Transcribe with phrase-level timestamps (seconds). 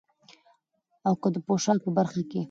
[1.07, 2.39] او که د پوشاک په برخه کې،